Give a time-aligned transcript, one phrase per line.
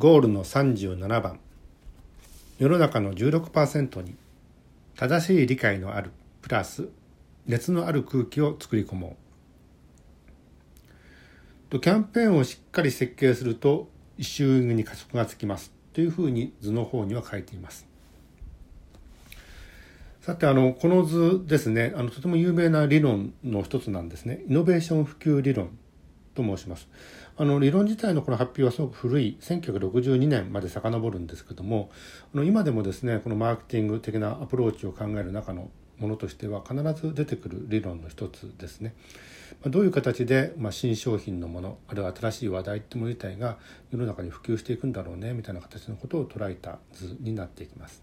[0.00, 1.38] ゴールの37番。
[2.58, 4.14] 世の中の16%に
[4.96, 6.88] 正しい理解のあるプラス
[7.46, 9.18] 熱のある空気を作り込も
[11.68, 11.70] う。
[11.72, 15.70] とキャンペーンをしっかり設計すると収益に加速がつきます。
[15.92, 17.86] というふうに図の方には書いています。
[20.22, 21.92] さてあのこの図ですね。
[21.94, 24.44] あのとても有名な理論の一つなんですね。
[24.48, 25.76] イノベーション普及理論
[26.34, 26.88] と申します。
[27.40, 31.90] あの理論自体のこの発表はすごく古い1962年まで遡るんですけども
[32.34, 38.94] あの今でもですねこのマーケティング的なアプローチを考える中のものとしては必ず出てくる理論の一つですね。
[39.64, 43.56] どういう形で、まあ、新商品のものあるいは新しい話題ってもの自体が
[43.90, 48.02] 世の中に普及していくんだろうねみたいな形のことを捉えた図になっていきます。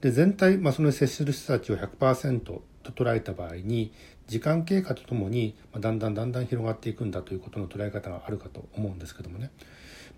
[0.00, 3.92] で全体、まあ、その接する人たちを100%と捉えた場合に
[4.26, 9.50] 時間経過とともにだんだんだんだん広がっていくんだということの捉え方があるかと思うんですけどもね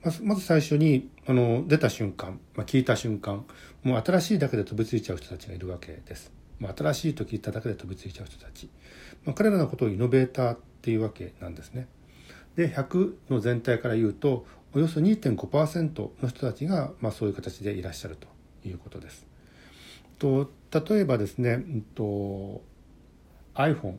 [0.03, 3.45] まずまず最初にあの出た瞬間、まあ、聞いた瞬間
[3.83, 6.33] もう新しいだけで飛びついちゃう人たちがいるわけです。
[6.61, 8.71] まあ、新しいと聞いただけで飛びついちゃう人たち、
[9.25, 11.89] まあ、彼らのことをイノベーターっていうわけなんですね。
[12.55, 18.29] で100の全体から言うとおよそ2.5%の人たちが、まあ、そういう形でいらっしゃると
[18.69, 19.27] いうことです。
[20.19, 22.63] と例えばですね、うんと
[23.55, 23.97] iPhone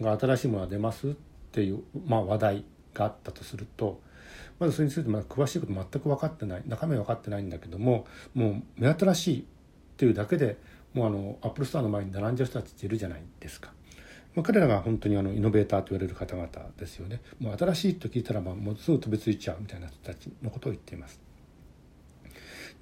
[0.00, 1.12] が新しいものが出ますっ
[1.52, 4.00] ていう、まあ、話題があったとすると
[4.58, 9.44] まずそれについてまだ詳しいこと全く分かってない中身分かってないんだけどももう目新しいっ
[9.96, 10.56] ていうだけで
[10.94, 13.72] もうあの Apple Store の前に並んじゃう人たちっているじゃないですか。
[14.34, 17.20] まあ、彼らが本当にあのイノベーターと言われる方々ですよね。
[17.38, 21.20] もう新しいと聞いたらまあもうすぐ飛びついちゃうみたいな人たちのことを言っています。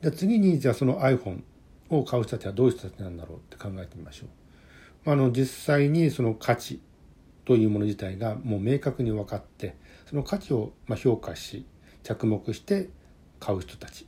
[0.03, 1.43] じゃ次にじゃあその iPhone
[1.91, 5.11] を買う人たちはどういう人たちなんだろうって考えてみましょう。
[5.11, 6.81] あの実際にその価値
[7.45, 11.67] というもの自体がもう明確に分かってその価値をま評価し
[12.03, 12.91] 着目して
[13.39, 14.07] 買う人たち、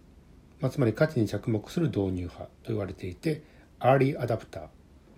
[0.60, 3.42] まあ、つまり価値に着目する導入派と言われていて
[3.78, 4.68] アーリーアダプター、ま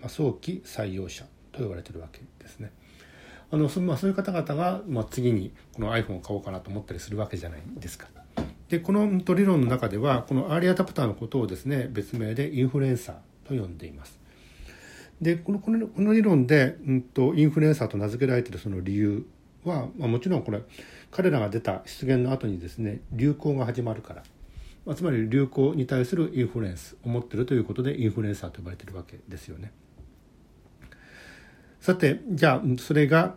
[0.06, 2.72] あ、早期採用者と言われてるわけですね。
[3.50, 8.08] あのそまあ、そういう方々が、まあ、次にこの iPhone を買おうかなと思ったりするわけじゃないですか。
[8.68, 13.14] でこの理論の中ではこのアーリーアダプターのことをですね別名でインフルエンサー
[13.48, 14.18] と呼んでいます。
[15.20, 19.24] でこのこのこの理論で、うんと、インフルエンサーと名付けられているその理由
[19.64, 20.60] は、まあ、もちろんこれ
[21.10, 24.22] 彼らが出た出現の後にですね流行が始まるから、
[24.84, 29.72] まあ、つまり流行に対するインフルエンスを持ってるということでインフルエンサーと呼ばれてるわけですよね。
[31.80, 33.36] さてじゃあそれが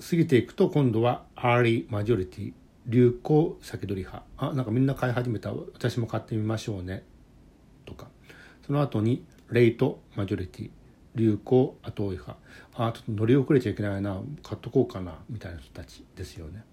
[0.00, 2.52] 過ぎていくと今度はアーリーマジョリティ
[2.86, 4.24] 流行先取り派。
[4.36, 5.52] あなんかみんな買い始めた。
[5.52, 7.04] 私も買ってみましょうね。
[7.84, 8.08] とか。
[8.66, 10.70] その後にレイトマジョリティ
[11.14, 12.36] 流行後追い派。
[12.74, 14.20] あちょっと乗り遅れちゃいけないな。
[14.42, 15.18] 買っとこうかな。
[15.30, 16.64] みたいな人たちですよね。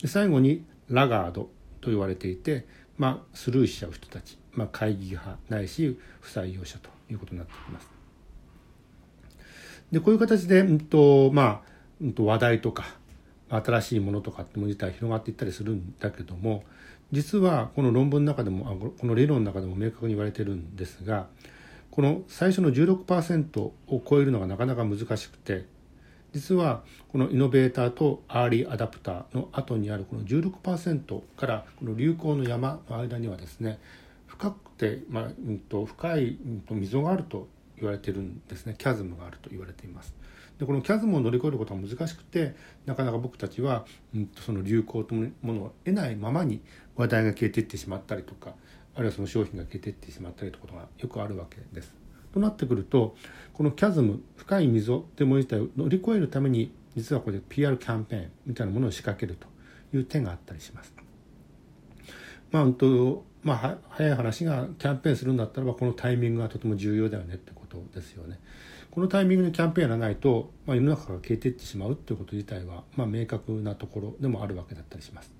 [0.00, 1.50] で最後にラガード
[1.80, 2.66] と言われていて、
[2.98, 7.88] まあ、スルーしちゃう人たち、まあ、会議派ないし不採用者ということになってきます。
[9.92, 12.84] でこういう形で、うんとまあうん、と話題とか
[13.48, 16.64] 新しいものとかってもの自体広がっていったりするんだけども
[17.12, 21.26] 実はこの論文の中でもこの理論の中でも明確に言われてるんですが
[21.90, 23.72] この最初の16%を
[24.08, 25.66] 超えるのがなかなか難しくて
[26.32, 26.82] 実は
[27.12, 33.78] このイノベーターとアーリーアダプターの後にあるこの16%からこの流行の山の間にはですね
[34.26, 36.36] 深くて、まあうんと、深い、
[36.68, 40.12] 溝があると言われてるんですねキャズムがあると言われています。
[40.58, 42.54] でこのキャズムを乗り越えることは難しくて
[42.86, 43.84] なかなか僕たちは、
[44.14, 46.60] うん、その流行というものを得ないままに
[46.96, 48.54] 話題が消えていってしまったりとか
[48.94, 51.94] あるいはその商品が消えていってしまったりということがよくあるわけです。
[52.32, 53.16] となってくると
[53.52, 59.46] このキャズム深い溝というもの自体を乗り越えるために実はこれ PR キャンペーンみたいなものを仕掛けると
[59.96, 60.92] いう点があったりします。
[62.50, 68.40] まあ、とまあ、早い話がキャンペーンするんだったらばこのタイミングがとても重要だよねってことですよね。
[68.90, 75.30] このタイミングでキャンペーンやらないと、まあ、世の中が消えていってしまうっていうこと自体は、まあ、明確なところでもあるわけだったりします。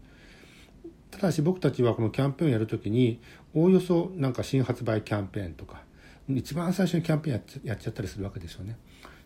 [1.10, 3.20] ただし僕たちはこのキャンペーンをやるときに
[3.54, 5.82] おおよそなんか新発売キャンペーンとか
[6.28, 8.76] 一番最初にキャンペーンやっちゃっちゃったりするわけですよね。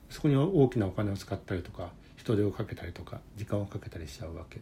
[0.09, 4.61] そこに大きなお金を使ったりとか人手をかけたりとか時間をかけたりしちゃうわけ。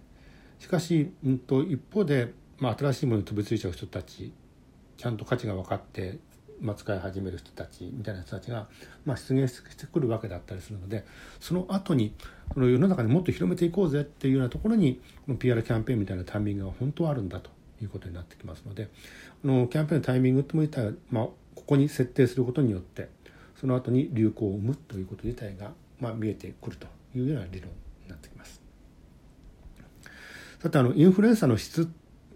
[0.58, 4.32] しかし、うんと、一方で、まあ、新しいものに飛びついちゃう人たち
[4.96, 6.18] ちゃんと価値が分かって
[6.60, 8.66] まあ、使い始める人たちみたいな人たちが、
[9.04, 11.04] まあ、出現してくるわけだったりするので
[11.40, 12.14] その後に
[12.54, 17.50] その世の中にもっと広めていこうぜっていうようなところにこの PR キャンペーンみたいなタイミングが本当はあるんだと
[17.82, 18.88] いうことになってきますので
[19.44, 21.36] あのキャンペーンのタイミングっても言ったら、まあ、こ
[21.66, 23.08] こに設定することによって
[23.60, 27.70] その後に流行を生むということ自体が、まあ、見えてくるというような理論
[28.02, 28.60] になってきます。
[30.60, 31.88] さてあのインフルエンサーの質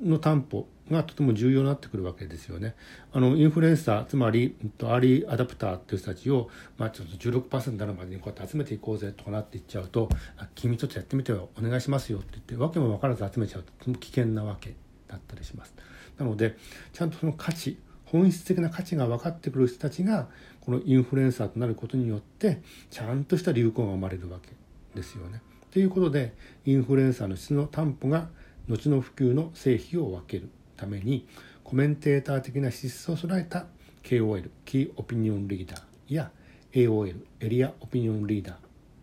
[0.02, 2.74] の担保がとても重要になってくるわけですよね。
[3.12, 6.48] あのインフルエンサーつまりアーリーアダプターっていう人たちを、
[6.78, 10.08] まあ、ちょっと16%になるまでにこうやって集めていこうぜとかなっていっちゃうと
[10.54, 14.74] 「君ちょっとやってみてよお願いしますよ」って言って訳も分からず集めちゃうととても危険なわけ
[15.08, 15.74] だったりします。
[16.18, 16.56] なので
[16.92, 20.28] ちゃんとその価値本質的な価値が分かってくる人たちが
[20.60, 22.60] このインフルエンサーとなることによって
[22.90, 24.50] ちゃんとした流行が生まれるわけ
[24.94, 25.42] ですよね。
[25.70, 26.34] ということで
[26.66, 28.28] インフルエンサーの質の担保が
[28.68, 31.26] 後の普及の成否を分けるために
[31.64, 33.66] コメンテーター的な資質を備えた
[34.02, 36.30] KOL キーオピニオンリーダーや
[36.72, 38.58] AOL エリアオピニオンリーダ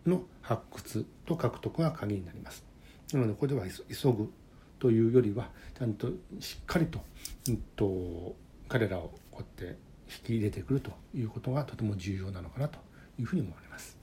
[0.06, 2.64] ーの発掘と獲得が鍵になります。
[3.12, 4.30] なのでこれでは急ぐ
[4.78, 6.08] というよりはちゃんと
[6.40, 7.00] しっかりと,、
[7.48, 8.36] うんと、
[8.68, 9.78] 彼らをこうやって
[10.08, 12.78] 引き入れてくるということがとても重要なのかなと
[13.18, 13.98] いうふうに思われます。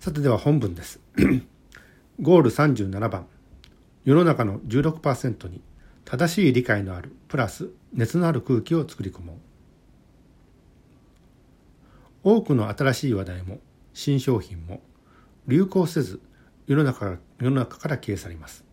[0.00, 1.00] さてでは本文です。
[2.20, 3.26] ゴール37番
[4.04, 5.60] 世の中の16%に
[6.04, 9.36] 正しい理解のあるプラス熱のある空気を作り込もう。
[12.24, 13.60] 多くの新しい話題も
[13.94, 14.80] 新商品も
[15.46, 16.20] 流行せず
[16.66, 18.64] 世の中世の中から消え去ります。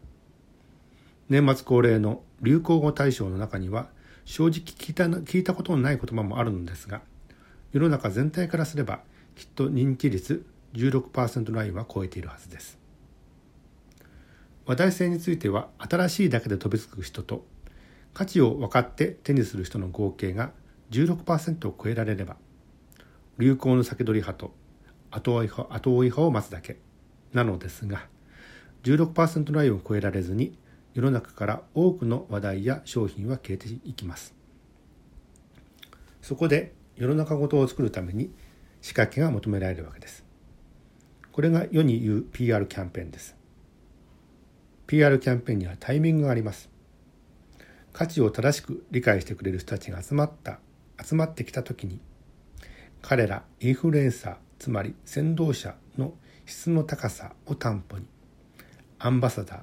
[1.29, 3.89] 年末恒例の流行語大賞の中には
[4.25, 7.01] 正直聞いた聞いたことのない言葉もあるのですが
[7.71, 9.01] 世の中全体からすれば
[9.35, 10.43] きっと認知率
[10.73, 12.78] 16%ラインは超えているはずです。
[14.69, 17.43] 話題性については新しいだけで飛びつく人と
[18.13, 20.51] 価値を分かって手にする人の合計が
[20.91, 22.37] 16%を超えられれば
[23.39, 24.53] 流行の先取り派と
[25.09, 26.77] 後追い派後追い派を待つだけ
[27.33, 28.05] なのですが
[28.83, 30.55] 16%ラインを超えられずに
[30.93, 34.35] 世の中から多くの話題や商品は消えていきます。
[36.21, 38.31] そこで世の中ごとを作るために
[38.81, 40.23] 仕掛けが求められるわけです。
[41.31, 43.38] これが世に言う PR キャンペーンです。
[44.89, 46.67] PR キャンペーンにはタイミングがあります。
[47.93, 50.59] 価値を正しく理解してくれる人たちが集まった
[50.99, 51.99] 集まってきた時に
[53.03, 56.13] 彼らインフルエンサーつまり先導者の
[56.47, 58.05] 質の高さを担保に
[58.97, 59.59] アンバサダー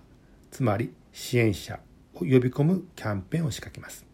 [0.53, 1.81] つまり支援者
[2.15, 4.07] を呼び込むキャンペーンを仕掛けます。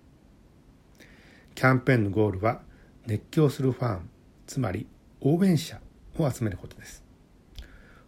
[1.54, 2.62] キャンペーンのゴールは
[3.06, 4.08] 熱狂するファン
[4.46, 4.86] つまり
[5.20, 5.78] 応援者
[6.16, 7.04] を集めることです。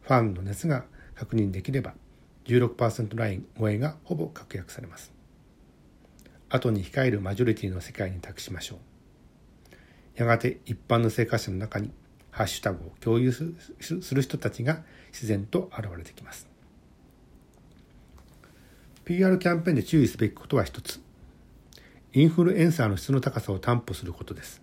[0.01, 1.93] ファンの熱が確認できれば
[2.44, 5.12] 16%ライン超えがほぼ確約されます。
[6.49, 8.79] 後に控えるマジョリティの世界に託しましょう。
[10.17, 11.91] やがて一般の生活者の中に
[12.31, 14.82] ハッシュタグを共有する人たちが
[15.12, 16.49] 自然と現れてきます。
[19.05, 21.00] PR キャンペーンで注意すべきことは一つ。
[22.12, 24.62] インフルエンサーの質の高さを担保することです。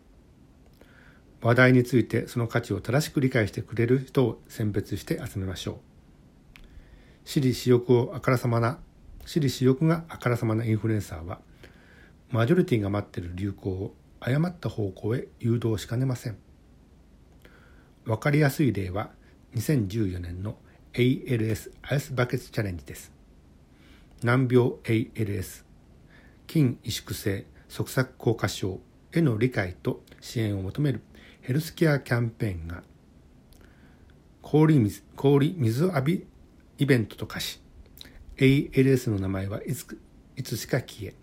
[1.42, 5.91] 話題についてその価値を正しく理解してくれる人を選別して集めましょう。
[7.24, 8.80] 私利私欲をあからさまな
[9.26, 11.40] 私利私欲があからさまなインフルエンサーは
[12.30, 16.38] マジョリティが待っている流行を誤った方向へ誘導しかねません。
[18.06, 19.12] わかりやすい例は
[19.56, 20.56] 2014年の
[20.94, 23.12] ALS アイスバケツチャレンジです。
[24.24, 25.66] 難病 ALS
[26.48, 28.80] 筋萎縮性側索硬化症
[29.14, 31.02] への理解と支援を求める
[31.42, 32.84] ヘルスケアキャンペーンが
[34.42, 36.28] 氷水氷水浴び
[36.82, 37.62] イベントと化し
[38.38, 40.00] ALS の名前はいつ
[40.36, 41.14] いつしか消え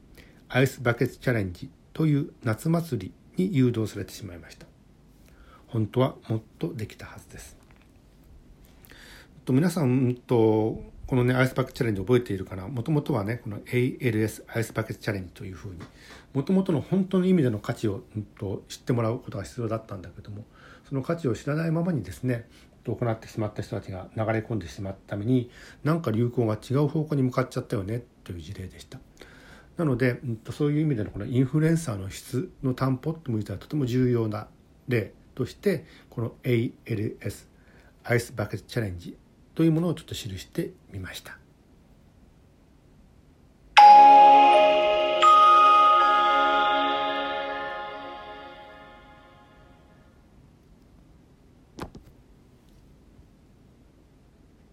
[0.48, 4.66] アイスバケツチャレンジという夏祭りに誘導されてしまいました。
[5.66, 7.56] 本当はもっとできたはずです。
[9.44, 12.68] と皆さんとこのねアイスバケツチャレンジ覚えているかな？
[12.68, 15.78] もともとはねこの ALS アイスバケツチャレンジというふうに
[16.34, 20.44] もともとの本当の意味での価値を、うん、と知ってもらうことが必要だったんだけども
[20.86, 22.46] その価値を知らないままにですね
[22.84, 25.50] 行ってしまった人たちが流れ込んでしまったために
[25.82, 28.98] なんか流行が違う方向に向かっちゃったよねという事例でした。
[29.78, 34.48] なので、うん、とそういう意味でのこのインフルエンサーの質の担保という意味ではとても重要な
[34.88, 37.46] 例としてこの ALS
[38.04, 39.16] アイスバケツチャレンジ
[39.58, 41.36] というものをちょっと記してみました。